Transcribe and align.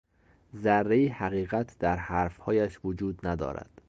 ذرهای 0.55 1.07
حقیقت 1.07 1.77
در 1.79 1.95
حرفهایش 1.95 2.79
وجود 2.83 3.27
ندارد. 3.27 3.69